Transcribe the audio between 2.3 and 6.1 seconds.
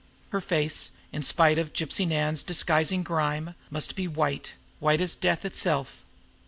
disguising grime, must be white, white as death itself.